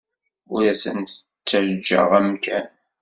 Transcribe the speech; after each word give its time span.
Ur 0.53 0.61
asent-d-ttajjaɣ 0.71 2.09
amkan. 2.19 2.67